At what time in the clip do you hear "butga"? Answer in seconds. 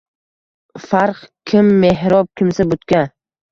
2.75-3.07